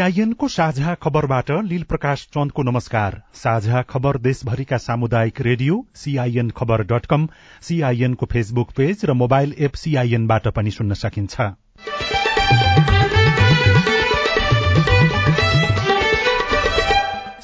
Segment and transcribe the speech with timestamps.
[0.00, 7.06] सीआईएनको साझा खबरबाट लील प्रकाश चन्दको नमस्कार। साझा खबर देशभरिका सामुदायिक radio CIN Khabar dot
[7.06, 7.28] com
[7.62, 11.40] सीआईएनको फेसबुक पेज र मोबाइल एप सीआईएनबाट पनि सुन्न सकिन्छ।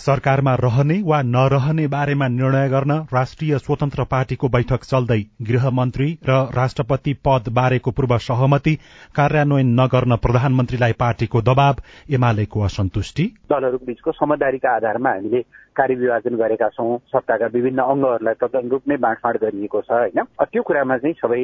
[0.07, 7.15] सरकारमा रहने वा नरहने बारेमा निर्णय गर्न राष्ट्रिय स्वतन्त्र पार्टीको बैठक चल्दै गृहमन्त्री र राष्ट्रपति
[7.27, 8.75] पद बारेको पूर्व सहमति
[9.19, 11.83] कार्यान्वयन नगर्न प्रधानमन्त्रीलाई पार्टीको दबाव
[12.15, 15.41] एमालेको असन्तुष्टि। दलहरूको बीचको समझदारीका आधारमा हामीले
[15.77, 20.23] कार्यविभाजन गरेका छौँ सत्ताका विभिन्न अङ्गहरूलाई तदन रूप नै बाँडफाँड गरिएको छ होइन?
[20.23, 21.43] त्यो कुरामा चाहिँ सबै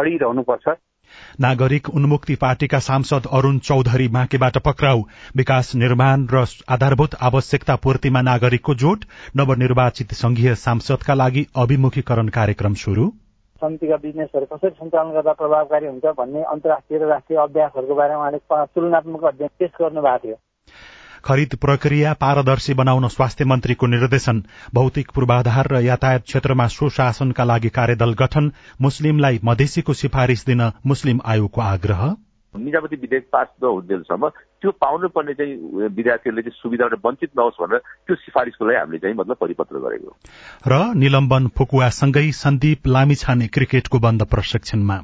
[0.00, 0.66] अडिरहनुपर्छ।
[1.40, 5.02] नागरिक उन्मुक्ति पार्टीका सांसद अरूण चौधरी बाँकेबाट पक्राउ।
[5.36, 9.04] विकास निर्माण र आधारभूत आवश्यकता पूर्तिमा नागरिकको जोट।
[9.36, 13.12] नवनिर्वाचित संघीय सांसदका लागि अभिमुखीकरण कार्यक्रम शुरू
[13.62, 18.38] समितिका बिजनेसहरू कसरी सञ्चालन गर्दा प्रभावकारी हुन्छ भन्ने अन्तर्राष्ट्रिय र राष्ट्रिय अभ्यासहरूको बारेमा उहाँले
[18.74, 20.36] तुलनात्मक अध्ययन पेश गर्नु भएको थियो।
[21.24, 24.42] खरिद प्रक्रिया पारदर्शी बनाउन स्वास्थ्य मन्त्रीको निर्देशन
[24.74, 28.50] भौतिक पूर्वाधार र यातायात क्षेत्रमा सुशासनका लागि कार्यदल गठन
[28.82, 32.02] मुस्लिमलाई मधेसीको सिफारिश दिन मुस्लिम आयोगको आग्रह।
[32.54, 34.28] निजामती विधेयक पास नहुन्जेलसम्म
[34.62, 35.54] त्यो पाउनु पर्ने चाहिँ
[35.90, 40.10] विद्यार्थीहरूले चाहिँ सुविधाबाट वञ्चित नहोस् भनेर त्यो सिफारिसको लागि हामीले चाहिँ मतलब परिपत्र गरेको।
[40.66, 44.98] र निलम्बन फुकुवासँगै सन्दीप लामिछाने क्रिकेटको बन्द प्रशिक्षणमा।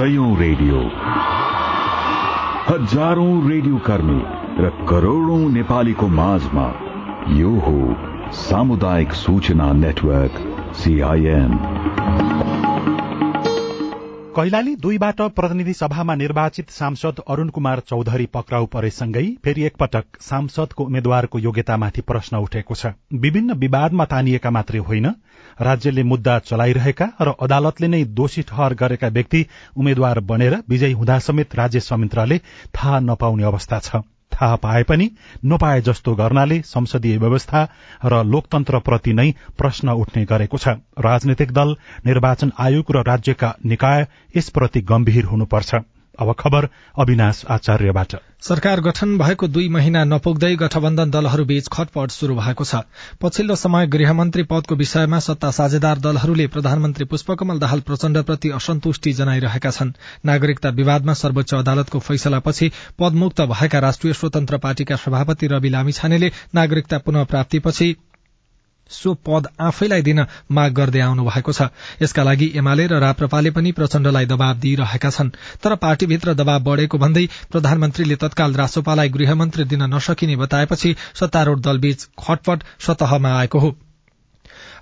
[0.00, 0.78] सयौं रेडियो।
[2.66, 4.20] हजारौं रेडियो कर्मी
[4.58, 6.64] र करोड़ौं नेपालीको माझमा
[7.32, 7.74] यो हो
[8.38, 10.40] सामुदायिक सूचना नेटवर्क
[10.74, 11.52] सीआईएन
[14.36, 21.38] कैलाली दुईबाट प्रतिनिधि सभामा निर्वाचित सांसद अरूण कुमार चौधरी पक्राउ परेसँगै फेरि एकपटक सांसदको उम्मेद्वारको
[21.38, 25.08] योग्यतामाथि प्रश्न उठेको छ। विभिन्न विवादमा तानिएका मात्रै होइन
[25.60, 29.44] राज्यले मुद्दा चलाइरहेका र अदालतले नै दोषी ठहर गरेका व्यक्ति
[29.76, 32.38] उम्मेद्वार बनेर विजयी हुँदा समेत राज्य संयन्त्रले
[32.74, 35.10] थाहा नपाउने अवस्था छ। थाहा पाए पनि
[35.44, 37.60] नपाए जस्तो गर्नाले संसदीय व्यवस्था
[38.06, 39.28] र लोकतन्त्रप्रति नै
[39.58, 44.06] प्रश्न उठ्ने गरेको छ। राजनैतिक दल निर्वाचन आयोग र राज्यका निकाय
[44.36, 45.74] यसप्रति गम्भीर हुनुपर्छ।
[46.20, 52.64] अब खबर अविनाश आचार्यबाट। सरकार गठन भएको दुई महिना नपुग्दै गठबन्धन दलहरूबीच खटपट शुरू भएको
[52.64, 52.74] छ।
[53.20, 59.92] पछिल्लो समय गृहमन्त्री पदको विषयमा सत्ता साझेदार दलहरूले प्रधानमन्त्री पुष्पकमल दाहाल प्रचण्डप्रति असन्तुष्टि जनाइरहेका छन्।
[60.24, 67.24] नागरिकता विवादमा सर्वोच्च अदालतको फैसलापछि पदमुक्त भएका राष्ट्रिय स्वतन्त्र पार्टीका सभापति रवि लामिछानेले नागरिकता पुनः
[67.24, 67.96] प्राप्तिपछि
[68.90, 71.68] सो पद आफैलाई दिन माग गर्दै आउनु भएको छ।
[72.02, 75.30] यसका लागि एमाले र राप्रपाले पनि प्रचण्डलाई दबाव दिइरहेका छन्।
[75.62, 82.64] तर पार्टीभित्र दबाव बढ़ेको भन्दै प्रधानमन्त्रीले तत्काल रासोपालाई गृहमन्त्री दिन नसकिने बताएपछि सत्तारूढ़ दलबीच खटपट
[82.80, 83.76] सतहमा आएको हो।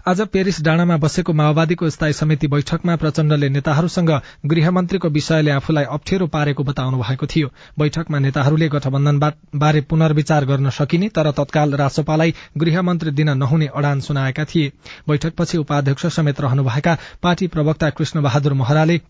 [0.08, 4.10] आज पेरिस डाँडामा बसेको माओवादीको स्थायी समिति बैठकमा प्रचण्डले नेताहरूसँग
[4.46, 7.48] गृहमन्त्रीको विषयले आफूलाई अप्ठ्यारो पारेको बताउनु भएको थियो।
[7.78, 9.20] बैठकमा नेताहरूले गठबन्धन
[9.54, 14.72] बारे पुनर्विचार गर्न सकिने तर तत्काल रासोपालाई गृहमन्त्री दिन नहुने अडान सुनाएका थिए।
[15.08, 19.00] बैठकपछि उपाध्यक्ष समेत रहनुभएका पार्टी प्रवक्ता कृष्ण बहादुर महराले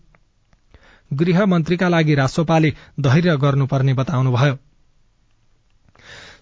[1.11, 4.57] गृहमन्त्रीका लागि रासोपाले धैर्य गर्नुपर्ने बताउनुभयो।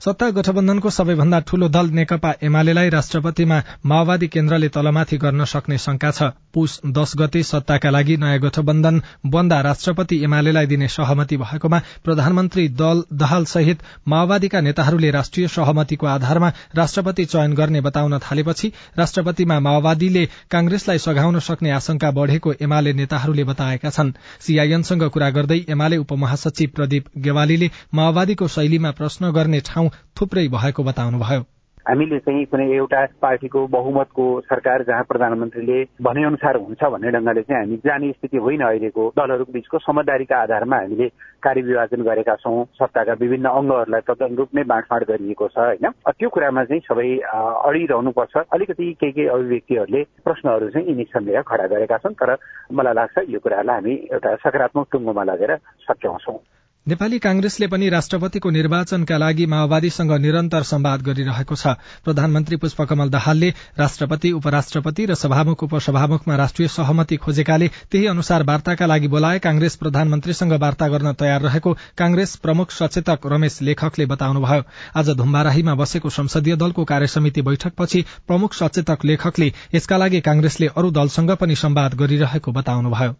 [0.05, 6.23] सत्ता गठबन्धनको सबैभन्दा ठूलो दल नेकपा एमालेलाई राष्ट्रपतिमा माओवादी केन्द्रले तलमाथि गर्न सक्ने शंका छ।
[6.53, 13.03] पुष दश गते सत्ताका लागि नयाँ गठबन्धन बन्दा राष्ट्रपति एमालेलाई दिने सहमति भएकोमा प्रधानमन्त्री दल
[13.13, 20.97] दहाल सहित माओवादीका नेताहरूले राष्ट्रिय सहमतिको आधारमा राष्ट्रपति चयन गर्ने बताउन थालेपछि राष्ट्रपतिमा माओवादीले कांग्रेसलाई
[20.99, 27.71] सघाउन सक्ने आशंका बढ़ेको एमाले नेताहरूले बताएका छन्। सीआईएनसँग कुरा गर्दै एमाले उपमहासचिव प्रदीप गेवालीले
[27.95, 31.43] माओवादीको शैलीमा प्रश्न गर्ने ठाउँ थुप्रै भएको बताउनुभयो।
[31.87, 37.63] हामीले चाहिँ कुनै एउटा पार्टीको बहुमतको सरकार जहाँ प्रधानमन्त्रीले भने अनुसार हुन्छ भन्ने ढङ्गले चाहिँ
[37.63, 41.07] हामी जाने स्थिति होइन अहिलेको दलहरूको बीचको समझदारीका आधारमा हामीले
[41.39, 45.87] कार्यविभाजन गरेका छौँ सत्ताका विभिन्न अङ्गहरूलाई तदनुरूप नै बाँडफाँड गरिएको छ होइन?
[46.11, 51.97] त्यो कुरामा चाहिँ सबै अडिरहनुपर्छ। अलिकति केही केही अभिव्यक्तिहरूले प्रश्नहरू चाहिँ यी निसन्देह खडा गरेका
[52.03, 52.35] छन् तर
[52.75, 55.55] मलाई लाग्छ यो कुरालाई हामी एउटा सकारात्मक टुङ्गोमा लगेर
[55.87, 56.39] सच्याउँछौँ।
[56.87, 61.73] नेपाली कांग्रेसले पनि राष्ट्रपतिको निर्वाचनका लागि माओवादीसँग निरन्तर सम्वाद गरिरहेको छ।
[62.05, 63.49] प्रधानमन्त्री पुष्पकमल दाहालले
[63.79, 70.53] राष्ट्रपति उपराष्ट्रपति र सभामुख उपसभामुखमा राष्ट्रिय सहमति खोजेकाले त्यही अनुसार वार्ताका लागि बोलाए कांग्रेस प्रधानमन्त्रीसँग
[70.55, 74.63] वार्ता गर्न तयार रहेको कांग्रेस प्रमुख सचेतक रमेश लेखकले बताउनुभयो।
[74.95, 81.35] आज धुम्बाराहीमा बसेको संसदीय दलको कार्यसमिति बैठकपछि प्रमुख सचेतक लेखकले यसका लागि कांग्रेसले अरू दलसँग
[81.35, 83.15] पनि सम्वाद गरिरहेको बताउनुभयो।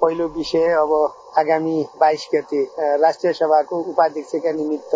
[0.00, 0.92] पहिलो विषय अब
[1.38, 2.62] आगामी बाइस गते
[3.02, 4.94] राष्ट्रिय सभाको उपाध्यक्षका निमित्त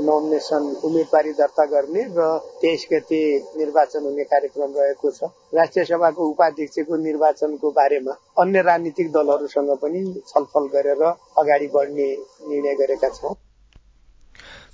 [0.00, 2.26] नोमिनेसन उम्मेदवारी दर्ता गर्ने र
[2.62, 3.20] तेइस गते
[3.58, 10.68] निर्वाचन हुने कार्यक्रम रहेको छ। राष्ट्रिय सभाको उपाध्यक्षको निर्वाचनको बारेमा अन्य राजनीतिक दलहरूसँग पनि छलफल
[10.74, 12.08] गरेर अगाडि बढ्ने
[12.48, 13.34] निर्णय गरेका छौं।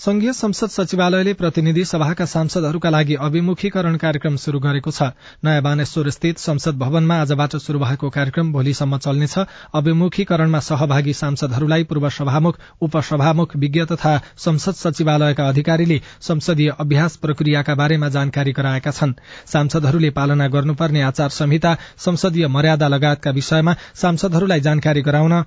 [0.00, 5.08] संघीय संसद सचिवालयले प्रतिनिधि सभाका सांसदहरूका लागि अभिमुखीकरण कार्यक्रम शुरू गरेको छ।
[5.44, 9.36] नयाँ बानेश्वर स्थित संसद भवनमा आजबाट शुरू भएको कार्यक्रम भोलिसम्म चल्नेछ।
[9.74, 18.08] अभिमुखीकरणमा सहभागी सांसदहरूलाई पूर्व सभामुख उपसभामुख विज्ञ तथा संसद सचिवालयका अधिकारीले संसदीय अभ्यास प्रक्रियाका बारेमा
[18.08, 19.16] जानकारी गराएका छन्।
[19.52, 25.42] सांसदहरूले पालना गर्नुपर्ने आचार संहिता संसदीय मर्यादा लगायतका विषयमा सांसदहरूलाई जानकारी गराउन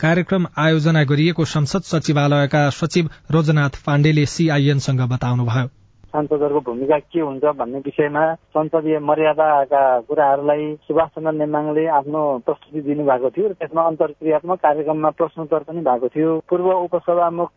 [0.00, 5.66] कार्यक्रम आयोजना गरिएको संसद सचिवालयका सचिव रोजनाथ पाण्डेले सीआईएनसँग बताउनुभयो।
[6.10, 8.22] सांसदहरूको भूमिका के हुन्छ भन्ने विषयमा
[8.56, 15.80] संसदीय मर्यादाका कुराहरूलाई सुभाष चन्द्र नेमाङले आफ्नो प्रस्तुति दिनुभएको थियो त्यसमा अन्तर्क्रियात्मक कार्यक्रममा प्रश्नोत्तर पनि
[15.84, 17.50] भएको थियो। पूर्व उपसभामुख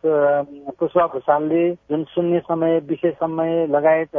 [0.78, 4.16] पुष्पा भूषालले जुन शून्य समय विशेष समय लगायत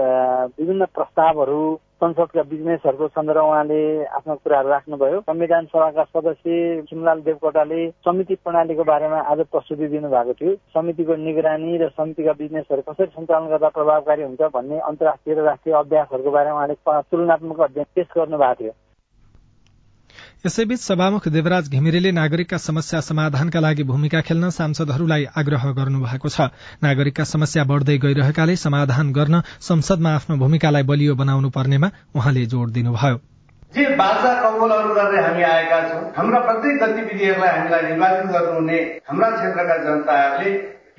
[0.60, 1.64] विभिन्न प्रस्तावहरू
[1.96, 9.20] संसदका बिजनेसहरूको सन्दर्भ उहाँले आफ्ना कुराहरू राख्नुभयो। संविधान सभाका सदस्य सिमलाल देवकोटाले समिति प्रणालीको बारेमा
[9.32, 14.80] आज प्रस्तुति दिनुभएको थियो। समितिको निगरानी र समितिका बिजनेसहरू कसरी सञ्चालन गर्दा प्रभावकारी हुन्छ भन्ने
[14.92, 16.76] अन्तर्राष्ट्रिय र राष्ट्रिय अभ्यासहरूको बारेमा उहाँले
[17.12, 18.74] तुलनात्मक अध्ययन पेश गर्नुभएको थियो।
[20.44, 26.54] यसैबीच सभामुख देवराज घिमिरेले नागरिकका समस्या समाधानका लागि भूमिका खेल्न सांसदहरूलाई आग्रह गर्नुभएको छ।
[26.84, 33.18] नागरिकका समस्या बढ़दै गइरहेकाले समाधान गर्न संसदमा आफ्नो भूमिकालाई बलियो बनाउनु पर्नेमा उहाँले जोड़ दिनुभयो।
[33.74, 38.80] जे बाचा कौवलहरू गरेर हामी आएका छौँ हाम्रा प्रत्येक गतिविधिहरूलाई हामीलाई निर्वाचन गर्नुहुने
[39.10, 40.52] हाम्रा क्षेत्रका जनताहरूले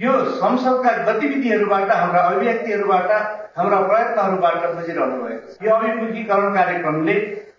[0.03, 0.12] यो
[0.43, 3.11] संसदका गतिविधिहरूबाट हाम्रा अभिव्यक्तिहरूबाट
[3.59, 7.15] हाम्रा प्रयत्नहरूबाट बुझिरहनु भएको छ। यो अभिमुखीकरण कार्यक्रमले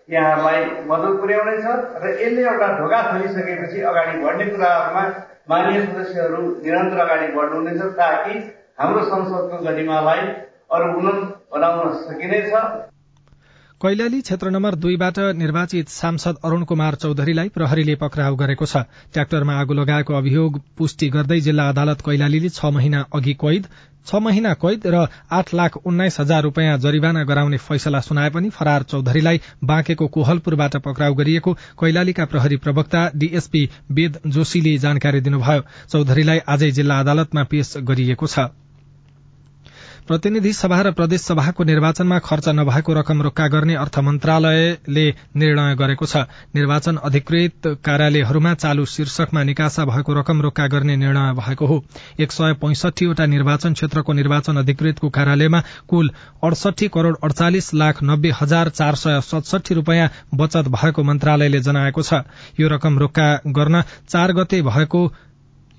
[0.08, 0.60] यहाँहरूलाई
[0.90, 1.64] मद्दत पुर्याउनेछ
[2.02, 5.02] र यसले एउटा ढोका खोलिसकेपछि अगाडि बढ्ने कुराहरूमा
[5.50, 8.34] माननीय सदस्यहरू निरन्तर अगाडि बढ्नुहुनेछ ताकि
[8.78, 10.20] हाम्रो संसदको गरिमालाई
[10.70, 11.20] अरू उन्नत
[11.52, 12.52] बनाउन सकिनेछ।
[13.80, 18.82] कैलाली क्षेत्र नम्बर दुईबाट निर्वाचित सांसद अरूण कुमार चौधरीलाई प्रहरीले पक्राउ गरेको छ।
[19.14, 23.70] ट्राक्टरमा आगो लगाएको अभियोग पुष्टि गर्दै जिल्ला अदालत कैलालीले छ महिना अघि कैद
[24.06, 28.90] छ महिना कैद र आठ लाख उन्नाइस हजार रूपियाँ जरिवाना गराउने फैसला सुनाए पनि फरार
[28.90, 36.70] चौधरीलाई बाँकेको कोहलपुरबाट पक्राउ गरिएको कैलालीका प्रहरी प्रवक्ता डीएसपी वेद जोशीले जानकारी दिनुभयो। चौधरीलाई आजै
[36.72, 38.50] जिल्ला अदालतमा पेश गरिएको छ।
[40.08, 45.04] प्रतिनिधि सभा र प्रदेश सभाको निर्वाचनमा खर्च नभएको रकम रोक्का गर्ने अर्थ मन्त्रालयले
[45.36, 46.24] निर्णय गरेको छ।
[46.56, 51.84] निर्वाचन अधिकृत कार्यालयहरूमा चालू शीर्षकमा निकासा भएको रकम रोक्का गर्ने निर्णय भएको हो।
[52.20, 56.10] एक सय पैंसठीवटा निर्वाचन क्षेत्रको निर्वाचन अधिकृतको कार्यालयमा कुल
[56.44, 62.24] अडसठी करोड़ अडचालिस लाख नब्बे हजार चार सय सतसठी रूपियाँ बचत भएको मन्त्रालयले जनाएको छ।
[62.56, 65.08] यो रकम रोक्का गर्न चार गते भएको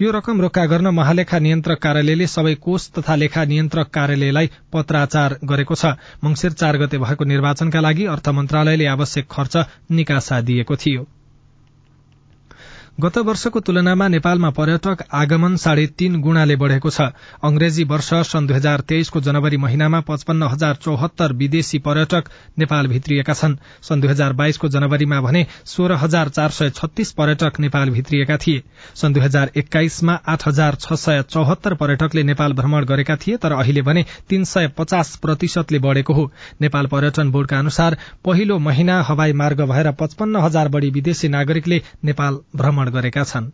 [0.01, 5.75] यो रकम रोक्का गर्न महालेखा नियन्त्रक कार्यालयले सबै कोष तथा लेखा नियन्त्रक कार्यालयलाई पत्राचार गरेको
[5.75, 5.91] छ।
[6.23, 9.57] मंगिर चार गते भएको निर्वाचनका लागि अर्थ मन्त्रालयले आवश्यक खर्च
[9.91, 11.03] निकासा दिएको थियो।
[12.99, 17.01] गत वर्षको तुलनामा नेपालमा पर्यटक आगमन साढे तीन गुणाले बढ़ेको छ।
[17.43, 22.23] अंग्रेजी वर्ष सन् दुई हजार तेइसको जनवरी महिनामा पचपन्न हजार चौहत्तर विदेशी पर्यटक
[22.59, 27.59] नेपाल भित्रिएका छन्। सन् दुई हजार बाइसको जनवरीमा भने सोह्र हजार चार सय छत्तीस पर्यटक
[27.59, 28.63] नेपाल भित्रिएका थिए।
[28.95, 33.51] सन् दुई हजार एक्काइसमा आठ हजार छ सय चौहत्तर पर्यटकले नेपाल भ्रमण गरेका थिए तर
[33.51, 36.29] अहिले भने तीन सय पचास प्रतिशतले बढ़ेको हो।
[36.61, 42.39] नेपाल पर्यटन बोर्डका अनुसार पहिलो महिना हवाई मार्ग भएर पचपन्न हजार बढ़ी विदेशी नागरिकले नेपाल
[42.55, 43.51] भ्रमण गरेका छन्।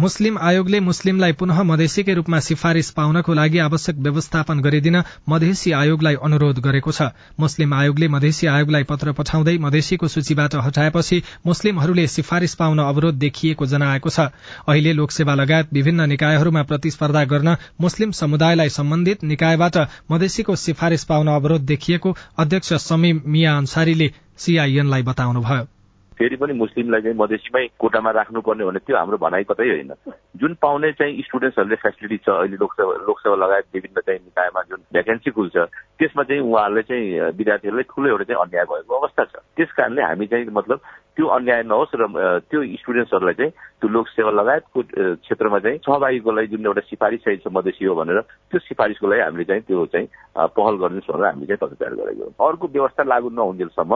[0.00, 6.58] मुस्लिम आयोगले मुस्लिमलाई पुनः मधेसीकै रूपमा सिफारिश पाउनको लागि आवश्यक व्यवस्थापन गरिदिन मधेसी आयोगलाई अनुरोध
[6.58, 13.14] गरेको छ। मुस्लिम आयोगले मधेसी आयोगलाई पत्र पठाउँदै मधेसीको सूचीबाट हटाएपछि मुस्लिमहरूले सिफारिश पाउन अवरोध
[13.18, 14.26] देखिएको जनाएको छ।
[14.66, 19.76] अहिले लोकसेवा लगायत विभिन्न निकायहरूमा प्रतिस्पर्धा गर्न मुस्लिम समुदायलाई सम्बन्धित निकायबाट
[20.10, 25.73] मधेसीको सिफारिश पाउन अवरोध देखिएको अध्यक्ष समीम मिया अन्सारीले सीआईएनलाई बताउनुभयो।
[26.18, 29.92] फेरि पनि मुस्लिमलाई चाहिँ मधेसीमै कोटामा राख्नुपर्ने भने त्यो हाम्रो भनाइ कतै होइन।
[30.36, 35.30] जुन पाउने चाहिँ स्टुडेन्ट्सहरूले फेसिलिटी छ अहिले लोकसेवा लोकसेवा लगायत विभिन्न चाहिँ निकायमा जुन भ्याकेन्सी
[35.30, 35.56] खुल्छ
[35.98, 40.26] त्यसमा चाहिँ उहाँहरूले चाहिँ विद्यार्थीहरूलाई ठुलो एउटा चाहिँ अन्याय भएको अवस्था छ। त्यस कारणले हामी
[40.26, 40.80] चाहिँ मतलब
[41.16, 42.06] त्यो अन्याय नहोस् र
[42.42, 44.80] त्यो स्टुडेन्ट्सहरूलाई चाहिँ त्यो लोकसेवा लगायतको
[45.16, 49.22] क्षेत्रमा चाहिँ सहभागीको लागि जुन एउटा सिफारिस चाहिँ छ मधेसी हो भनेर त्यो सिफारिसको लागि
[49.22, 50.06] हामीले चाहिँ त्यो चाहिँ
[50.50, 53.94] पहल गरिदिनुहोस् भनेर हामीले चाहिँ पत्रचार गरेको अर्को व्यवस्था लागू नहुन्जेलसम्म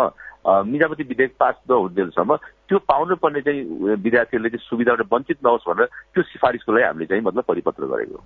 [0.65, 2.37] मिजापति विधेयक पास नहुन्जेलसम्म
[2.69, 3.63] त्यो पाउनुपर्ने चाहिँ
[3.99, 8.23] विद्यार्थीहरूले चाहिँ सुविधाबाट वञ्चित नहोस् भनेर त्यो सिफारिसको लागि हामीले चाहिँ मतलब परिपत्र गरेको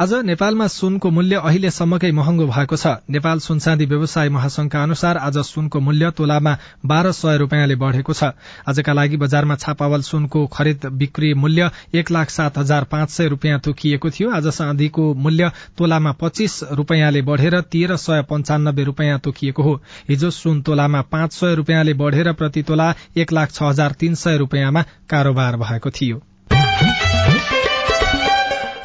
[0.00, 5.80] आज नेपालमा सुनको मूल्य अहिलेसम्मकै महँगो भएको छ। नेपाल सुनचाँदी व्यवसाय महासंघका अनुसार आज सुनको
[5.80, 6.56] मूल्य तोलामा
[6.86, 8.32] बाह्र सय रूपियाँले बढ़ेको छ।
[8.68, 13.60] आजका लागि बजारमा छापावल सुनको खरिद बिक्री मूल्य एक लाख सात हजार पाँच सय रूपियाँ
[13.60, 19.80] तोकिएको थियो। आज चाँदीको मूल्य तोलामा पच्चीस रूपियाँले बढ़ेर तेह्र सय पञ्चानब्बे रूपियाँ तोकिएको हो।
[20.08, 24.36] हिजो सुन तोलामा पाँच सय रूपियाँले बढ़ेर प्रति तोला एक लाख छ हजार तीन सय
[24.38, 26.22] रूपियाँमा कारोबार भएको थियो।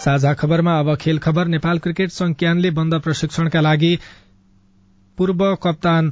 [0.07, 3.97] साझा खबरमा अब खेल खबर। नेपाल क्रिकेट संघ क्यानले बन्द प्रशिक्षणका लागि
[5.17, 6.11] पूर्व कप्तान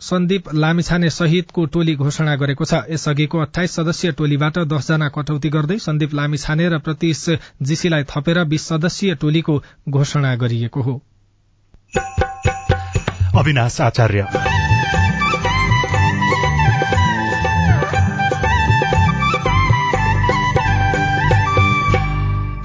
[0.00, 6.14] सन्दीप लामिछाने सहितको टोली घोषणा गरेको छ। यसअघिको अठाइस सदस्यीय टोलीबाट दसजना कटौती गर्दै सन्दीप
[6.14, 7.24] लामिछाने र प्रतीश
[7.62, 9.54] जीसीलाई थपेर बीस सदस्यीय टोलीको
[9.88, 11.00] घोषणा गरिएको हो।
[13.38, 14.26] अविनाश आचार्य।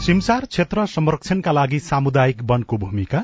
[0.07, 3.19] सिमसार क्षेत्र संरक्षणका लागि सामुदायिक वनको भूमिका?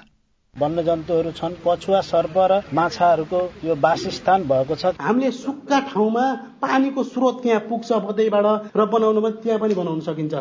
[0.56, 6.26] वन्यजन्तुहरू छन् कछुवा सर्प र माछाहरूको यो वासस्थान भएको छ। हामीले सुक्खा ठाउँमा
[6.60, 10.34] पानीको स्रोत त्यहाँ पुग्छ भदैबाट र बनाउनुमा त्यहाँ पनि बनाउन सकिन्छ।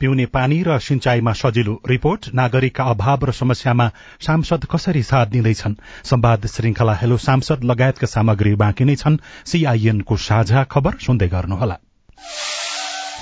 [0.00, 3.86] पिउने पानी र सिंचाईमा सजिलो रिपोर्ट नागरिकका अभाव र समस्यामा
[4.26, 5.78] सांसद कसरी साथ दिँदैछन्?
[6.04, 11.78] संवाद श्रृंखला हेलो सांसद लगायतका सामग्री बाँकी नै छन्। सीआईएनको साझा खबर सुन्दै गर्नुहोला।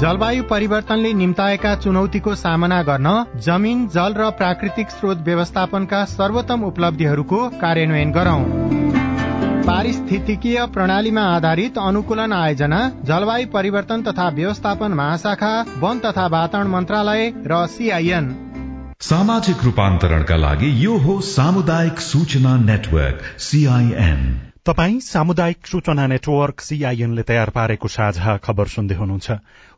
[0.00, 3.08] जलवायु परिवर्तनले निम्ताएका चुनौतीको सामना गर्न
[3.40, 8.42] जमिन जल र प्राकृतिक स्रोत व्यवस्थापनका सर्वोत्तम उपलब्धिहरूको कार्यान्वयन गरौं।
[9.64, 17.66] पारिस्थितिकीय प्रणालीमा आधारित अनुकूलन आयोजना जलवायु परिवर्तन तथा व्यवस्थापन महाशाखा वन तथा वातावरण मन्त्रालय र
[17.66, 18.26] सीआईएन।
[19.02, 24.20] सामाजिक रूपान्तरणका लागि यो हो सामुदायिक सूचना नेटवर्क सीआईएन।
[24.66, 29.30] तपाई सामुदायिक सूचना नेटवर्क सीआईएनले तयार पारेको साझा खबर सुन्दै हुनुहुन्छ।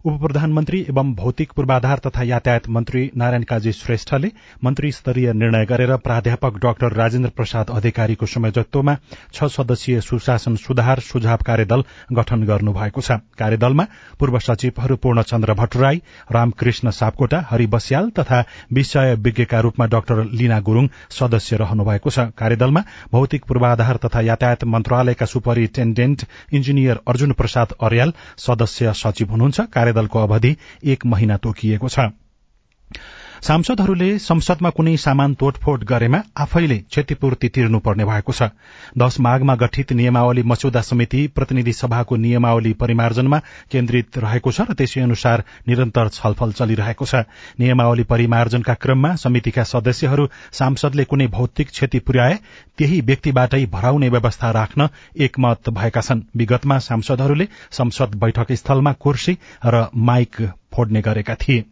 [0.05, 4.28] उप प्रधानमन्त्री एवं भौतिक पूर्वाधार तथा यातायात मन्त्री नारायण काजी श्रेष्ठले
[4.64, 8.95] मन्त्री स्तरीय निर्णय गरेर प्राध्यापक डाक्टर राजेन्द्र प्रसाद अधिकारीको संयोजकत्वमा
[9.35, 13.87] छ सदस्यीय सुशासन सुधार सुझाव कार्यदल गठन गर्नुभएको छ। कार्यदलमा
[14.21, 16.00] पूर्व सचिवहरू पूर्णचन्द्र भट्टराई
[16.31, 22.28] रामकृष्ण सापकोटा हरि बस्याल तथा विषय विज्ञका रूपमा डाक्टर लीना गुरूङ सदस्य रहनु भएको छ।
[22.38, 26.25] कार्यदलमा भौतिक पूर्वाधार तथा यातायात मन्त्रालयका सुपरिन्टेण्डेन्ट
[26.55, 28.14] इन्जिनियर अर्जुन प्रसाद अर्याल
[28.47, 31.99] सदस्य सचिव हुनुहुन्छ। कार्यदलको अवधि एक महिना तोकिएको छ।
[33.42, 38.50] सांसदहरूले संसदमा कुनै सामान तोडफोड गरेमा आफैले क्षतिपूर्ति तिर्नुपर्ने भएको छ।
[38.99, 43.38] दश माघमा गठित नियमावली मस्यौदा समिति प्रतिनिधि सभाको नियमावली परिमार्जनमा
[43.71, 47.23] केन्द्रित रहेको छ र त्यसै अनुसार निरन्तर छलफल चलिरहेको छ।
[47.61, 52.37] नियमावली परिमार्जनका क्रममा समितिका सदस्यहरू सांसदले कुनै भौतिक क्षति पुर्याए
[52.78, 59.88] त्यही व्यक्तिबाटै भराउने व्यवस्था राख्न एकमत भएका छन्। विगतमा सांसदहरूले संसद बैठक स्थलमा कुर्सी र
[59.95, 60.42] माइक
[60.75, 61.64] फोड्ने गरेका थिए।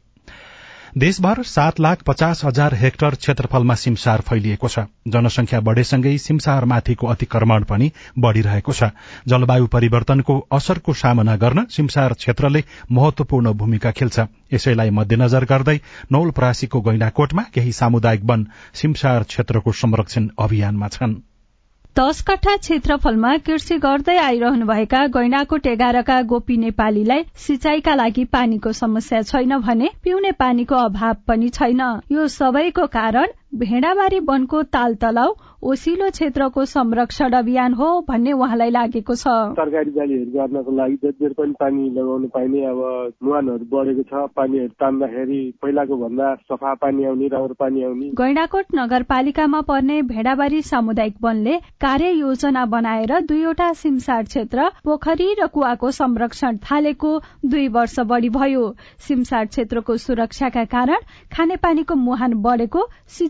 [0.99, 7.91] देशभर सात लाख पचास हजार हेक्टर क्षेत्रफलमा सिमसार फैलिएको छ। जनसंख्या बढ़ेसँगै सिमसारमाथिको अतिक्रमण पनि
[8.19, 8.89] बढ़िरहेको छ।
[9.29, 14.21] जलवायु परिवर्तनको असरको सामना गर्न सिमसार क्षेत्रले महत्वपूर्ण भूमिका खेल्छ।
[14.53, 15.79] यसैलाई मध्यनजर गर्दै
[16.13, 21.21] नौलपरासीको गैंडाकोटमा केही सामुदायिक वन सिमसार क्षेत्रको संरक्षण अभियानमा छन्।
[21.99, 29.57] दश कट्ठा क्षेत्रफलमा कृषि गर्दै आइरहनुभएका गैंडाकोट एघारका गोपी नेपालीलाई सिंचाईका लागि पानीको समस्या छैन
[29.59, 31.81] भने पिउने पानीको अभाव पनि छैन।
[32.13, 39.15] यो सबैको कारण भेडाबारी वनको ताल तलाउ ओसिलो क्षेत्रको संरक्षण अभियान हो भन्ने उहाँलाई लागेको
[39.15, 42.81] छ। सरकारी जालीहरू गर्नको लागि जति पनि पानी लगाउनु पाइने अब
[43.25, 49.61] मुहानहरू बढेको छ पानीहरू तान्दाखेरि पहिलाको भन्दा सफा पानी आउने राम्रो पानी आउने। गैडाकोट नगरपालिकामा
[49.71, 57.17] पर्ने भेडाबारी सामुदायिक वनले कार्य योजना बनाएर दुईवटा सिमसार क्षेत्र पोखरी र कुवाको संरक्षण थालेको
[57.47, 58.69] दुई वर्ष बढ़ी भयो।
[59.09, 62.87] सिमसार क्षेत्रको सुरक्षाका कारण खानेपानीको मुहान बढ़ेको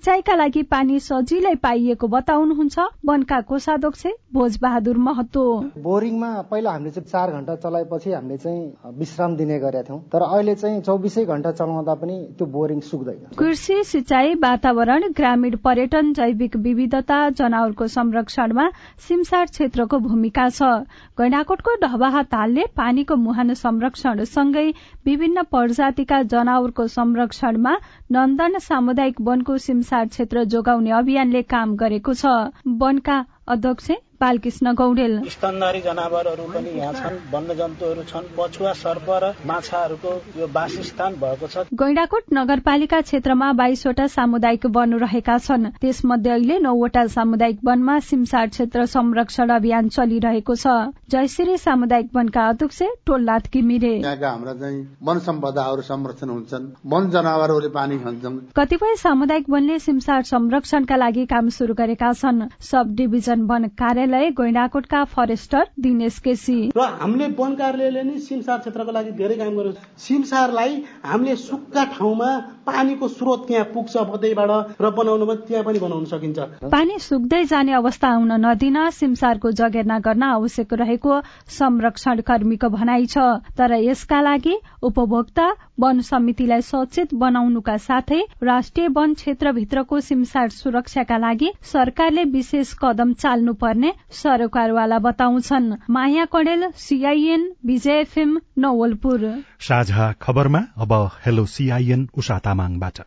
[0.06, 5.42] सिंचाईका लागि पानी सजिलै पाइएको बताउनुहुन्छ वनका कोषाध्यक्ष भोज बहादुर महतो।
[5.82, 10.54] बोरिङमा पहिला हामीले चाहिँ चार घण्टा चलाएपछि हामीले चाहिँ विश्राम दिने गरेका थियौँ। तर अहिले
[10.54, 17.18] चाहिँ चौबिसै घण्टा चलाउँदा पनि त्यो बोरिङ सुक्दैन। कृषि सिंचाई वातावरण ग्रामीण पर्यटन जैविक विविधता
[17.32, 18.68] जनावरको संरक्षणमा
[19.08, 20.70] सिमसार क्षेत्रको भूमिका छ।
[21.18, 24.66] गैंडाकोटको ढबाहा तालले पानीको मुहान संरक्षण सँगै
[25.06, 27.76] विभिन्न प्रजातिका जनावरको संरक्षणमा
[28.12, 32.26] नन्दन सामुदायिक वनको सिमसार क्षेत्र जोगाउने अभियानले काम गरेको छ।
[32.66, 39.32] वनका अध्यक्ष बालकृष्ण गौडेल। स्तनधारी जनावरहरू पनि यहाँ छन् वन्य जन्तुहरू छन् पछुवा सर्प र
[39.46, 46.58] माछाहरूको यो वासस्थान भएको छ। गैंडाकोट नगरपालिका क्षेत्रमा बाइसवटा सामुदायिक वन रहेका छन्। त्यसमध्ये अहिले
[46.58, 50.66] नौवटा सामुदायिक वनमा सिमसार क्षेत्र संरक्षण अभियान चलिरहेको छ।
[51.10, 57.68] जयश्री सामुदायिक वनका अध्यक्ष टोलनाथ घिमिरे यहाँका हाम्रा चाहिँ वन सम्पदाहरू संरक्षण हुन्छन्। वन जनावरहरूले
[57.70, 63.68] पानी खान्छन्। कतिपय सामुदायिक वनले सिमसार संरक्षणका लागि काम शुरू गरेका छन्। सब डिभिजन वन
[63.76, 69.36] कार्य कार्यालय गैंडाकोटका फरेस्टर दिनेश केसी। र हामीले वन कार्यालयले नै सिमसार क्षेत्रको लागि धेरै
[69.36, 70.72] काम गरेको सिमसारलाई
[71.02, 72.30] हामीले सुक्खा ठाउँमा
[72.66, 76.38] पानीको स्रोत त्यहाँ पुग्छ बदैबाट र बनाउनुमा त्यहाँ पनि बनाउन सकिन्छ।
[76.70, 81.20] पानी सुक्दै जाने अवस्था आउन नदिन सिमसारको जगेर्ना गर्न आवश्यक रहेको
[81.50, 84.54] संरक्षण कर्मीको भनाइ छ। तर यसका लागि
[84.86, 85.46] उपभोक्ता
[85.82, 93.92] वन समितिलाई सचेत बनाउनुका साथै राष्ट्रिय वन क्षेत्रभित्रको सिमसार सुरक्षाका लागि सरकारले विशेष कदम चाल्नुपर्ने
[94.12, 99.28] सरकारवाला बताउँछन्। Maya Kadel CIN Vijay FM Nawalpur.
[99.60, 100.92] साझा खबरमा अब
[101.26, 103.04] हेलो सीआईएन उषा तामाङबाट।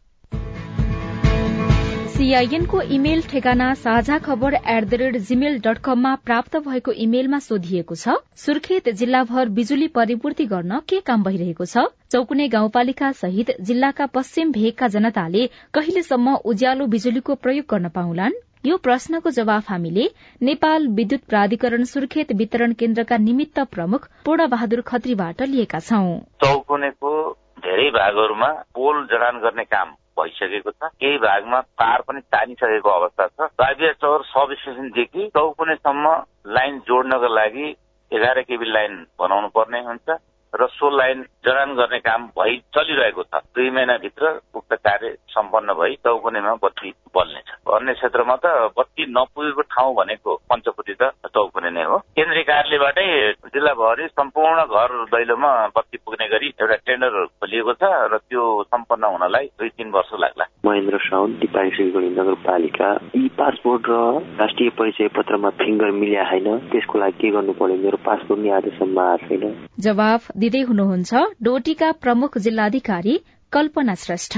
[2.09, 7.95] सीआईएनको इमेल ठेगाना Sajha Khabar at the rate Gmail dot कममा प्राप्त भएको इमेलमा सोधिएको
[7.95, 11.85] छ सुर्खेत जिल्लाभर बिजुली परिपूर्ति गर्न के काम भइरहेको छ?
[12.11, 18.39] चौकुने गाउँपालिका सहित जिल्लाका पश्चिम भेगका जनताले कहिलेसम्म उज्यालो बिजुलीको प्रयोग गर्न पाउलान्?
[18.65, 20.05] यो प्रश्नको जवाफ हामीले
[20.41, 27.11] नेपाल विद्युत प्राधिकरण सुर्खेत वितरण केन्द्रका निमित्त प्रमुख पोडा बहादुर खत्रीबाट लिएका छौं। चौकुनेको
[27.59, 33.47] धेरै भागहरूमा पोल जडान गर्ने काम भइसकेको छ। केही भागमा तार पनि तानिसकेको अवस्था छ।
[33.55, 36.11] बाबिया चौर सब स्टेसनदेखि चौकुनेसम्म
[36.51, 37.67] लाइन जोड्नको लागि
[38.11, 40.19] एघार केबी लाइन बनाउनु पर्ने हुन्छ।
[40.53, 45.95] र सो लाइन जडान गर्ने काम भइ चलिरहेको छ। दुई महिनाभित्र उक्त कार्य सम्पन्न भई
[46.05, 51.97] चौकुनेमा बत्ती बल्नेछ। अन्य क्षेत्रमा त बत्ती नपुगेको ठाउँ भनेको पञ्चपुटी त चौकुने नै हो।
[52.17, 53.05] केन्द्रीय कार्यालयबाटै
[53.53, 57.83] जिल्लाभरि सम्पूर्ण घर दैलोमा बत्ती पुग्ने गरी एउटा टेन्डर खोलिएको छ
[58.13, 63.83] र त्यो सम्पन्न हुनलाई दुई तिन वर्ष लाग्ला। महेन्द्र साउन दिपाङ सिलगढी नगरपालिका। ई पासपोर्ट
[63.89, 63.95] र
[64.41, 67.77] राष्ट्रिय परिचय पत्रमा फिङ्गर मिल्या होइन। त्यसको लागि के गर्नु पर्यो?
[67.85, 73.15] मेरो पासपोर्ट नि आजसम्म आएको छैन। जवाफ दिँदै हुनुहुन्छ डोटीका प्रमुख जिल्लाधिकारी
[73.53, 74.37] कल्पना श्रेष्ठ।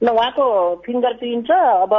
[0.00, 0.44] ल उहाँको
[0.84, 1.92] फिङ्गर प्रिन्ट र अब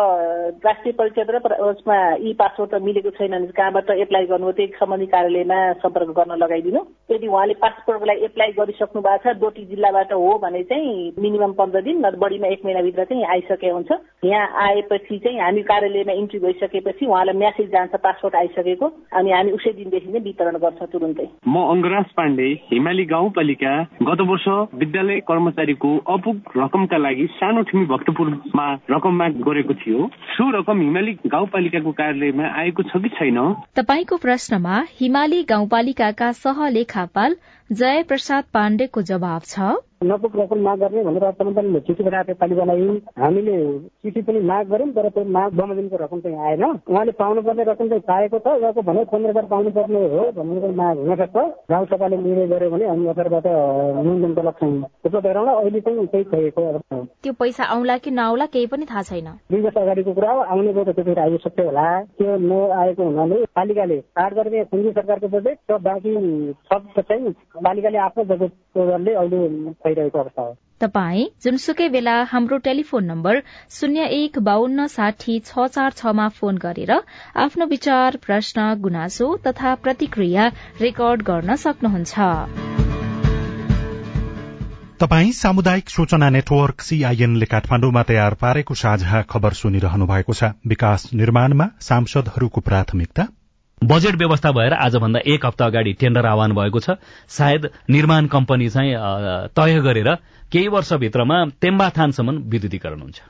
[0.65, 5.59] राष्ट्रिय परिचय र उसमा ई पासपोर्ट मिलेको छैन भने कहाँबाट एप्लाई गर्नु त्यही सम्बन्धी कार्यालयमा
[5.85, 6.81] सम्पर्क गर्न लगाइदिनु।
[7.13, 11.81] यदि उहाँले पासपोर्टको लागि एप्लाई गरिसक्नु भएको छ डोटी जिल्लाबाट हो भने चाहिँ मिनिमम पन्ध्र
[11.85, 13.91] दिन बढीमा एक महिनाभित्र चाहिँ आइसके हुन्छ।
[14.25, 19.73] यहाँ आएपछि चाहिँ हामी कार्यालयमा इन्ट्री भइसकेपछि उहाँलाई म्यासेज जान्छ पासपोर्ट आइसकेको अनि हामी उसै
[19.77, 23.77] दिनदेखि नै वितरण गर्छ तुरुन्तै। म अङ्गराज पाण्डे हिमाली गाउँपालिका
[24.09, 24.47] गत वर्ष
[24.81, 31.13] विद्यालय कर्मचारीको अपुग रकमका लागि सानो ठुमी भक्तपुरमा रकम माग गरेको थियो। सो रकम हिमाली
[31.27, 33.39] गाउँपालिकाको कार्यालयमा आएको छ कि छैन?
[33.75, 37.36] तपाईँको प्रश्नमा हिमाली गाउँपालिकाका सहलेखापाल
[37.71, 42.85] जय प्रसाद पाण्डेको जवाब छ। नपुग रकम माग गर्ने भनेर अर्थमन्त्रीले चिठी पठाएको पालिकालाई
[43.21, 43.55] हामीले
[44.03, 48.01] चिठी पनि माग गऱ्यौँ तर त्यो माग बमोजिमको रकम चाहिँ आएन। उहाँले पाउनुपर्ने रकम चाहिँ
[48.07, 51.37] पाएको छ उहाँको भने पन्ध्र हजार पाउनुपर्ने हो भन्ने माग हुन सक्छ
[51.71, 57.05] गाउँसभाले निर्णय गर्यो भने हामी अथरबाट न्यूनतम तलब चाहिँ उपलब्ध गराउन अहिले चाहिँ केही हो।
[57.23, 60.73] त्यो पैसा आउला कि नआउला केही पनि थाहा छैन। दुई वर्ष अगाडिको कुरा हो आउने
[60.73, 61.85] गयो त त्यतिखेर आइसक्यो होला।
[62.17, 66.11] त्यो नआएको हुनाले पालिकाले काट गर्ने केन्द्रीय सरकारको बजेट र बाँकी
[66.73, 69.39] सब चाहिँ पालिकाले आफ्नो बजेटले अहिले
[69.91, 75.91] भइरहेको अवस्था हो। तपाई जुनसुकै बेला हाम्रो टेलिफोन नम्बर शून्य एक बान्न साठी छ चार
[75.97, 76.91] छमा फोन गरेर
[77.38, 80.47] आफ्नो विचार प्रश्न गुनासो तथा प्रतिक्रिया
[80.82, 82.15] रेकर्ड गर्न सक्नुहुन्छ।
[85.01, 91.69] तपाई सामुदायिक सूचना नेटवर्क सीआईएनले काठमाण्डुमा तयार पारेको साझा खबर सुनिरहनु भएको छ। विकास निर्माणमा
[91.82, 93.27] सांसदहरूको प्राथमिकता।
[93.82, 96.89] बजेट व्यवस्था भएर आजभन्दा एक हप्ता अगाडि टेन्डर आह्वान भएको छ।
[97.28, 98.94] सायद निर्माण कम्पनी चाहिँ
[99.58, 100.10] तय गरेर
[100.52, 103.22] केही वर्षभित्रमा तेम्बाथानसम्म विद्युतीकरण हुन्छ।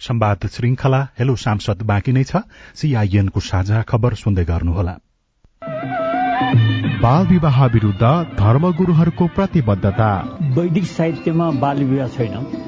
[0.00, 2.40] संवाद श्रृंखला हेलो सांसद बाँकी नै छ।
[2.74, 4.94] सीआईएनको साझा खबर सुन्दै गर्नुहोला।
[7.02, 8.04] बाल विवाह विरूद्ध
[8.38, 10.10] धर्मगुरूहरूको प्रतिबद्धता।
[10.56, 12.67] वैदिक साहित्यमा बाल विवाह छैन।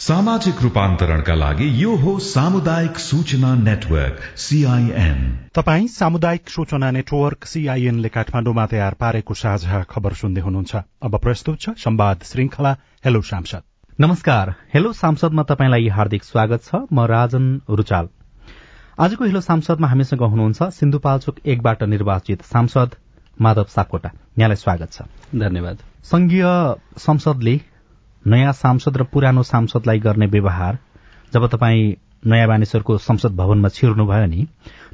[0.00, 5.18] सामाजिक रूपान्तरणका लागि यो हो सामुदायिक सूचना नेटवर्क सीआईएन
[5.56, 11.74] तपाई सामुदायिक सूचना नेटवर्क सीआईएनले काठमाण्डुमा तयार पारेको साझा खबर सुन्दै हुनुहुन्छ। अब प्रस्तुत छ
[11.78, 12.72] संवाद श्रृंखला
[13.04, 13.62] हेलो सांसद।
[14.00, 18.08] नमस्कार हेलो सांसदमा तपाईँलाई हार्दिक स्वागत छ। म राजन रुचाल।
[18.98, 22.96] आजको हेलो सांसदमा हामीसँग हुनुहुन्छ सिन्धुपाल्चोक एकबाट निर्वाचित सांसद
[23.40, 25.02] माधव सापकोटा। यहाँलाई स्वागत छ।
[25.36, 26.44] धन्यवाद। संघीय
[26.98, 27.60] संसदले
[28.26, 30.78] नयाँ सांसद र पुरानो सांसदलाई गर्ने व्यवहार
[31.34, 31.94] जब तपाईँ
[32.26, 34.46] नयाँ बानेश्वरको संसद भवनमा छिर्नुभयो नि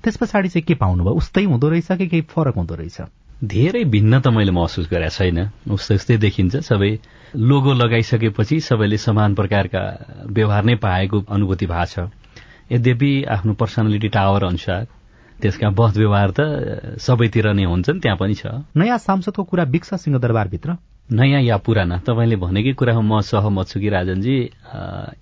[0.04, 1.14] त्यस पछाडि चाहिँ के पाउनुभयो?
[1.14, 3.00] उस्तै हुँदो रहेछ कि केही फरक हुँदो रहेछ?
[3.44, 5.38] धेरै भिन्न त मैले महसुस गरेको छैन।
[5.70, 6.90] उस्तै उस्तै देखिन्छ। सबै
[7.36, 9.82] लोगो लगाइसकेपछि सबैले समान प्रकारका
[10.26, 12.08] व्यवहार नै पाएको अनुभूति भएको छ।
[12.72, 14.86] यद्यपि आफ्नो पर्सनालिटी टावर अनुसार
[15.42, 16.40] त्यसका बध व्यवहार त
[16.98, 20.70] सबैतिर नै हुन्छन् त्यहाँ पनि छ। नयाँ सांसदको कुरा बिक्स सिंहदरबारभित्र
[21.10, 21.96] नयाँ या पुराना?
[22.04, 24.36] तपाईँले भनेकै कुरामा म सहमत छु कि राजनजी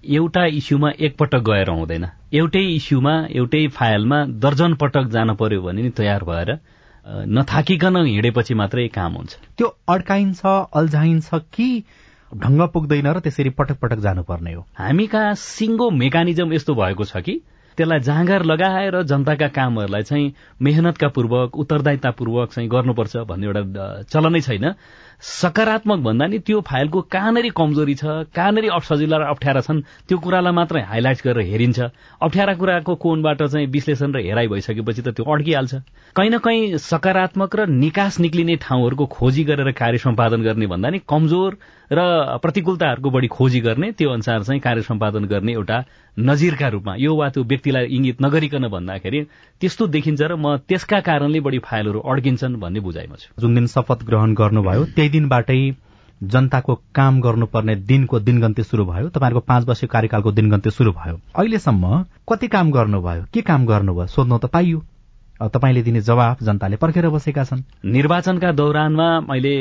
[0.02, 5.90] एउटा इस्युमा एकपटक गएर हुँदैन। एउटै इस्युमा एउटै फाइलमा दर्जन पटक जान पर्यो भने नि
[5.94, 6.50] तयार भएर
[7.06, 10.40] नथाकिकन हिँडेपछि मात्रै काम हुन्छ। त्यो अड्काइन्छ
[10.74, 11.68] अल्झाइन्छ कि
[12.34, 14.66] ढङ्ग पुग्दैन र त्यसरी पटक पटक जानुपर्ने हो?
[14.74, 17.40] हामी कहाँ सिङ्गो मेकानिजम यस्तो भएको छ कि
[17.78, 24.74] त्यसलाई जाँगर लगाएर जनताका कामहरूलाई चाहिँ मेहनतका पूर्वक उत्तरदायितापूर्वक चाहिँ गर्नुपर्छ भन्ने एउटा चलनै छैन।
[25.22, 30.52] सकारात्मक भन्दा नि त्यो फाइलको कहाँनिर कमजोरी छ कहाँनिर सजिला र अप्ठ्यारा छन् त्यो कुरालाई
[30.52, 31.80] मात्रै हाइलाइट गरेर हेरिन्छ।
[32.20, 35.74] अप्ठ्यारा कुराको कोणबाट चाहिँ विश्लेषण र हेराइ भइसकेपछि त त्यो अड्किहाल्छ।
[36.16, 40.98] कहीँ न कहीँ सकारात्मक र निकास निक्लिने ठाउँहरूको खोजी गरेर कार्य सम्पादन गर्ने भन्दा नि
[41.08, 42.00] कमजोर र
[42.42, 45.78] प्रतिकूलताहरूको बढी खोजी गर्ने त्यो अनुसार चाहिँ कार्य सम्पादन गर्ने एउटा
[46.16, 49.20] नजिरका रूपमा यो वा त्यो व्यक्तिलाई इङ्गित नगरिकन भन्दाखेरि
[49.60, 54.02] त्यस्तो देखिन्छ र म त्यसका कारणले बढी फाइलहरू अड्किन्छन् भन्ने बुझाइमा छु। जुन दिन शपथ
[54.02, 55.58] ग्रहण गर्नुभयो त्यही दिनबाटै
[56.22, 62.04] जनताको काम गर्नुपर्ने दिनको दिनगन्ती शुरू भयो। तपाईँहरूको पाँच वर्ष कार्यकालको दिनगन्ती शुरू भयो। अहिलेसम्म
[62.28, 63.24] कति काम गर्नुभयो?
[63.34, 64.06] के काम गर्नुभयो?
[64.06, 64.82] सोध्नु त पाइयो।
[65.40, 69.56] तपाईँले दिने जवाफ जनताले पर्खेर बसेका छन्। निर्वाचनका दौरानमा मैले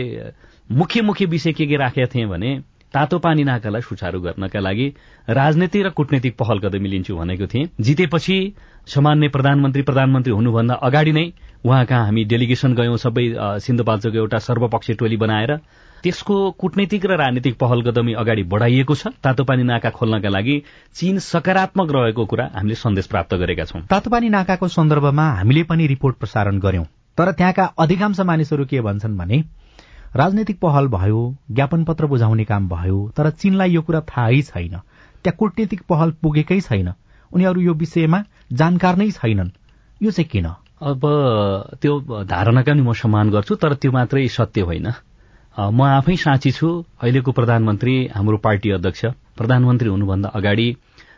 [0.72, 2.52] मुख्य मुख्य विषय के के राखेका थिएँ भने
[2.93, 4.88] तातो पानी नाकालाई सुचारू गर्नका लागि
[5.30, 8.38] राजनीति र कूटनीतिक पहल कदमी लिन्छु भनेको थिएँ। जितेपछि
[8.88, 11.26] सामान्य प्रधानमन्त्री प्रधानमन्त्री हुनुभन्दा अगाडि नै
[11.65, 13.26] उहाँ कहाँ हामी डेलिगेसन गयौं सबै
[13.65, 15.52] सिन्धुपाल्चोको एउटा सर्वपक्षीय टोली बनाएर।
[16.04, 20.56] त्यसको कूटनीतिक र राजनीतिक पहल कदमी अगाडि बढाइएको छ। तातोपानी नाका खोल्नका लागि
[20.95, 26.15] चीन सकारात्मक रहेको कुरा हामीले सन्देश प्राप्त गरेका छौं। तातोपानी नाकाको सन्दर्भमा हामीले पनि रिपोर्ट
[26.15, 26.86] प्रसारण गर्यौं
[27.17, 29.43] तर त्यहाँका अधिकांश मानिसहरू के भन्छन् भने
[30.15, 34.75] राजनैतिक पहल भयो ज्ञापन पत्र बुझाउने काम भयो तर चीनलाई यो कुरा थाहै छैन।
[35.23, 36.93] त्यहाँ कूटनीतिक पहल पुगेकै छैन।
[37.32, 38.23] उनीहरू यो विषयमा
[38.54, 39.49] जानकार नै छैनन्।
[40.01, 40.47] यो चाहिँ किन?
[40.82, 41.01] अब
[41.82, 44.88] त्यो धारणाका नि म सम्मान गर्छु तर त्यो मात्रै सत्य होइन।
[45.58, 46.67] म आफै साँची छु।
[47.01, 49.06] अहिलेको प्रधानमन्त्री हाम्रो पार्टी अध्यक्ष
[49.38, 50.67] प्रधानमन्त्री हुनुभन्दा अगाडि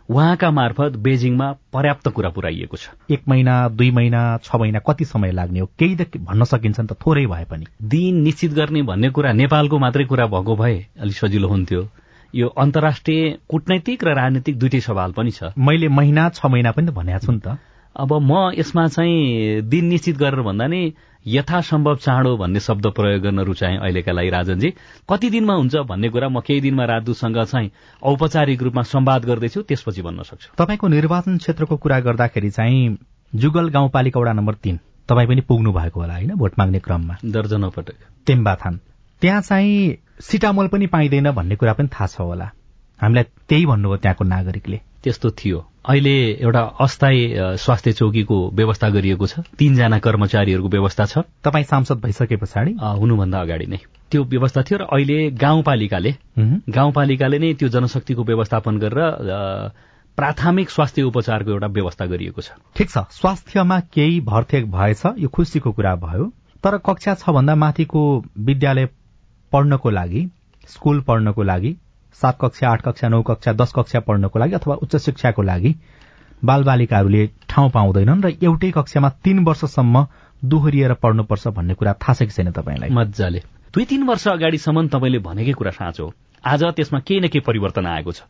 [0.09, 5.31] उहाँका मार्फत बेजिङमा पर्याप्त कुरा पुर्याइएको छ। एक महिना दुई महिना छ महिना कति समय
[5.31, 5.65] लाग्ने हो?
[5.79, 9.79] केही त भन्न सकिन्छ नि त थोरै भए पनि। दिन निश्चित गर्ने भन्ने कुरा नेपालको
[9.79, 11.87] मात्रै कुरा भएको भए अलिक सजिलो हुन्थ्यो।
[12.35, 16.89] यो अन्तर्राष्ट्रिय कूटनैतिक र राजनीतिक दुइटै सवाल पनि छ। मैले महिना छ महिना पनि त
[16.89, 17.57] भनेको छु नि त।
[17.95, 20.93] अब म यसमा चाहिँ दिन निश्चित गरेर भन्दा नि
[21.25, 24.69] यथासम्भव चाँडो भन्ने शब्द प्रयोग गर्न रुचाएँ अहिलेका लागि राजनजी।
[25.09, 27.71] कति दिनमा हुन्छ भन्ने कुरा म केही दिनमा राजदूतसँग चाहिँ
[28.03, 32.97] औपचारिक रूपमा संवाद गर्दैछु त्यसपछि भन्न सक्छु। तपाईँको निर्वाचन क्षेत्रको कुरा गर्दाखेरि चाहिँ
[33.35, 37.15] जुगल गाउँपालिका वडा नम्बर तीन तपाईँ पनि पुग्नु भएको होला होइन भोट माग्ने क्रममा?
[37.25, 37.95] दर्जनौ पटक।
[38.27, 38.79] टेम्बाथान
[39.21, 42.51] त्यहाँ चाहिँ सिटामोल पनि पाइँदैन भन्ने कुरा पनि थाहा छ होला।
[42.99, 47.21] हामीलाई त्यही भन्नुभयो त्यहाँको नागरिकले। त्यस्तो थियो। अहिले एउटा अस्थायी
[47.63, 52.71] स्वास्थ्य चौकीको व्यवस्था गरिएको छ। तीनजना कर्मचारीहरूको व्यवस्था छ। तपाईँ सांसद भइसके पछाडि?
[52.75, 53.79] हुनुभन्दा अगाडि नै।
[54.11, 56.11] त्यो व्यवस्था थियो र अहिले गाउँपालिकाले
[56.75, 58.99] गाउँपालिकाले नै त्यो जनशक्तिको व्यवस्थापन गरेर
[60.17, 65.71] प्राथमिक स्वास्थ्य उपचारको एउटा व्यवस्था गरिएको छ। ठिक छ। स्वास्थ्यमा केही भर्थेक भएछ यो खुसीको
[65.71, 66.31] कुरा भयो।
[66.63, 68.01] तर कक्षा छ भन्दा माथिको
[68.37, 68.85] विद्यालय
[69.51, 70.21] पढ्नको लागि
[70.67, 71.71] स्कूल पढ्नको लागि
[72.21, 75.75] सात कक्षा आठ कक्षा नौ कक्षा दस कक्षा पढ्नको लागि अथवा उच्च शिक्षाको लागि
[76.45, 80.05] बालबालिकाहरूले ठाउँ पाउँदैनन् र एउटै कक्षामा तीन वर्षसम्म
[80.45, 82.89] दोहोरिएर पढ्नुपर्छ भन्ने कुरा थाहा छ कि छैन तपाईँलाई?
[82.89, 83.39] मजाले।
[83.73, 88.11] दुई तीन वर्ष अगाडिसम्म तपाईँले भनेकै कुरा साँचो आज त्यसमा केही न केही परिवर्तन आएको
[88.11, 88.21] छ।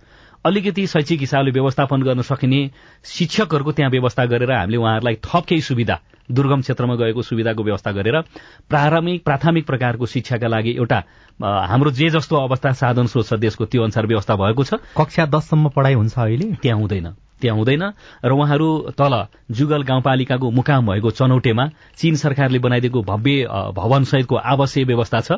[0.45, 2.69] अलिकति शैक्षिक हिसाबले व्यवस्थापन गर्न सकिने
[3.06, 6.00] शिक्षकहरूको त्यहाँ व्यवस्था गरेर हामीले उहाँहरूलाई थप केही सुविधा
[6.32, 8.21] दुर्गम क्षेत्रमा गएको सुविधाको व्यवस्था गरेर
[8.69, 11.04] प्रारम्भिक प्राथमिक प्रकारको शिक्षाका लागि एउटा
[11.43, 15.69] हाम्रो जे जस्तो अवस्था साधन स्रोत छ देशको त्यो अनुसार व्यवस्था भएको छ। कक्षा दससम्म
[15.69, 16.52] पढाइ हुन्छ अहिले?
[16.62, 17.84] त्यहाँ हुँदैन। त्यहाँ हुँदैन
[18.26, 19.13] र उहाँहरू तल
[19.52, 21.65] जुगल गाउँपालिकाको मुकाम भएको चनौटेमा
[21.97, 25.32] चीन सरकारले बनाइदिएको भव्य भवन सहितको आवासीय व्यवस्था छ।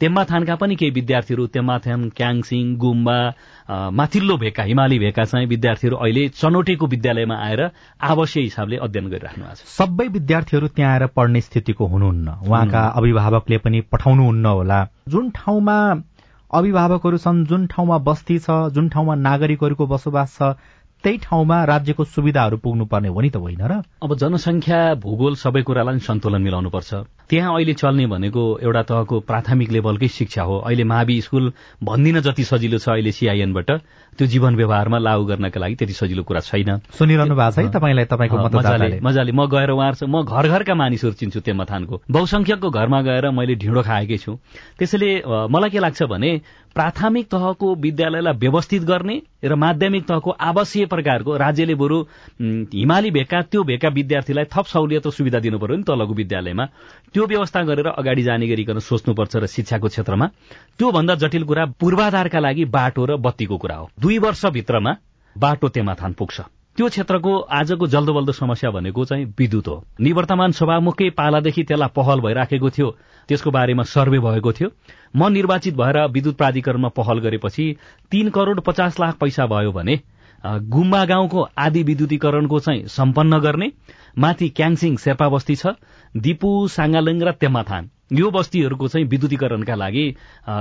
[0.00, 3.18] तेम्माथानका पनि केही विद्यार्थीहरू तेम्माथान क्याङसिङ गुम्बा
[3.92, 7.60] माथिल्लो भेका हिमाली भेका चाहिँ विद्यार्थीहरू अहिले चनौटेको विद्यालयमा आएर
[8.00, 13.58] आवासीय हिसाबले अध्ययन गरिराख्नु भएको छ। सबै विद्यार्थीहरू त्यहाँ आएर पढ्ने स्थितिको हुनुहुन्न। उहाँका अभिभावकले
[13.58, 15.78] पनि पठाउनुहुन्न होला। जुन ठाउँमा
[16.50, 20.42] अभिभावकहरू छन् जुन ठाउँमा बस्ती छ जुन ठाउँमा नागरिकहरूको बसोबास छ
[21.02, 23.82] त्यही ठाउँमा राज्यको सुविधाहरू पुग्नुपर्ने हो नि त होइन र?
[24.02, 26.90] अब जनसङ्ख्या भूगोल सबै कुरालाई सन्तुलन मिलाउनुपर्छ।
[27.30, 31.52] त्यहाँ अहिले चल्ने भनेको एउटा तहको प्राथमिक लेभलकै शिक्षा हो। अहिले मावि स्कुल
[31.84, 33.70] भन्दिन जति सजिलो छ अहिले सिआइएनबाट
[34.18, 38.04] त्यो जीवन व्यवहारमा लागू गर्नका लागि त्यति सजिलो कुरा छैन। सुनिरहनु भएको छ है तपाईँलाई
[38.04, 43.00] तपाईँको मजाले मजाले। म गएर उहाँहरूसँग म घर घरका मानिसहरू चिन्छु त्यो मथानको। बहुसंख्यकको घरमा
[43.02, 44.36] गएर मैले ढिँडो खाएकै छु।
[44.76, 46.30] त्यसैले मलाई के लाग्छ भने
[46.76, 51.98] प्राथमिक तहको विद्यालयलाई व्यवस्थित गर्ने र माध्यमिक तहको आवासीय प्रकारको राज्यले बरु
[52.40, 56.64] हिमाली भेगका त्यो भेगका विद्यार्थीलाई थप सहुलियत र सुविधा दिनु पर्यो नि तलको विद्यालयमा।
[57.14, 60.26] त्यो व्यवस्था गरेर अगाडि जाने गरिकन सोच्नुपर्छ र शिक्षाको क्षेत्रमा।
[60.78, 64.92] त्योभन्दा जटिल कुरा पूर्वाधारका लागि बाटो र बत्तीको कुरा हो। दुई वर्षभित्रमा
[65.36, 66.40] बाटो तेमाथान पुग्छ।
[66.76, 72.20] त्यो क्षेत्रको आजको जल्दो बल्दो समस्या भनेको चाहिँ विद्युत हो। निवर्तमान सभामुखकै पालादेखि त्यसलाई पहल
[72.20, 72.88] भइराखेको थियो।
[73.28, 74.68] त्यसको बारेमा सर्वे भएको थियो।
[75.16, 77.76] म निर्वाचित भएर विद्युत प्राधिकरणमा पहल गरेपछि
[78.10, 80.00] तीन करोड़ पचास लाख पैसा भयो भने
[80.44, 83.70] गुम्बा गाउँको आदि विद्युतीकरणको चाहिँ सम्पन्न गर्ने
[84.18, 85.66] माथि क्याङसिङ शेर्पा बस्ती छ
[86.14, 90.04] दिपु साङ्गालिङ र तेमाथान। यो बस्तीहरूको चाहिँ विद्युतीकरणका लागि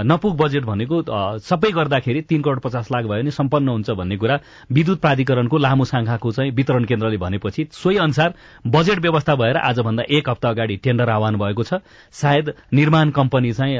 [0.08, 1.02] नपुग बजेट भनेको
[1.44, 4.39] सबै गर्दाखेरि तीन करोड़ पचास लाख भयो भने सम्पन्न हुन्छ भन्ने कुरा
[4.72, 8.34] विद्युत प्राधिकरणको लामो शाखाको चाहिँ वितरण केन्द्रले भनेपछि सोही अनुसार
[8.67, 13.76] बजेट व्यवस्था भएर आजभन्दा एक हप्ता अगाडि टेन्डर आह्वान भएको छ। सायद निर्माण कम्पनी चाहिँ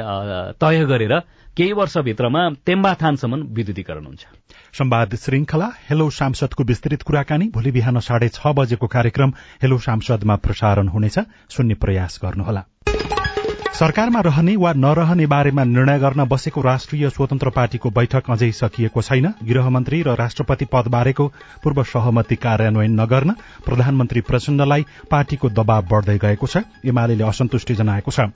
[0.60, 1.18] तय गरेर
[1.56, 4.26] केही वर्षभित्रमा तेम्बाथानसम्म विद्युतीकरण हुन्छ।
[4.74, 9.32] संवाद श्रृंखला हेलो सांसदको विस्तृत कुराकानी भोलि बिहान साढे छ बजेको कार्यक्रम
[9.62, 11.18] हेलो सांसदमा प्रसारण हुनेछ।
[11.50, 12.62] सुन्ने प्रयास गर्नुहोला।
[13.74, 19.32] सरकारमा रहने वा नरहने बारेमा निर्णय गर्न बसेको राष्ट्रिय स्वतन्त्र पार्टीको बैठक अझै सकिएको छैन।
[19.44, 21.26] गृहमन्त्री र राष्ट्रपति पदबारेको
[21.62, 23.34] पूर्व सहमति कार्यान्वयन नगर्न
[23.66, 28.32] प्रधानमन्त्री प्रचण्डलाई पार्टीको दबाव बढ़दै गएको छ। एमाले असन्तुष्टि जनाएको छ।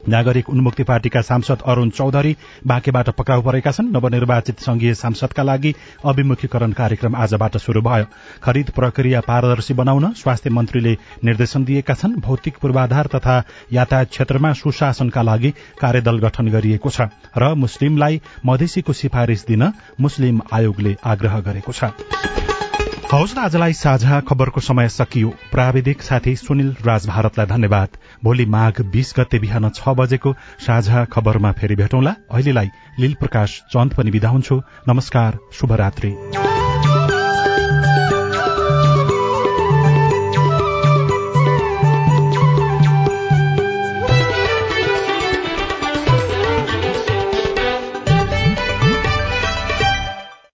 [0.00, 6.72] नागरिक उन्मुक्ति पार्टीका सांसद अरूण चौधरी बाँकेबाट पक्राउ परेका छन्। नवनिर्वाचित संघीय सांसदका लागि अभिमुखीकरण
[6.72, 8.04] कार्यक्रम आजबाट शुरू भयो।
[8.42, 15.22] खरिद प्रक्रिया पारदर्शी बनाउन स्वास्थ्य मन्त्रीले निर्देशन दिएका छन्। भौतिक पूर्वाधार तथा यातायात क्षेत्रमा सुशासनका
[15.22, 22.57] लागि कार्यदल गठन गरिएको छ र मुस्लिमलाई मधेसीको सिफारिश दिन मुस्लिम आयोगले आग्रह गरेको छ।
[23.12, 29.14] हौस् आजलाई साझा खबरको समय सकियो। प्राविधिक साथी सुनिल राज भारतलाई धन्यवाद। भोलि माघ बीस
[29.18, 30.32] गते बिहान छ बजेको
[30.66, 32.68] साझा खबरमा फेरि भेटौँला। अहिलेलाई
[33.00, 36.12] लील प्रकाश चन्द पनि विदा हुन्छु। नमस्कार शुभरात्री।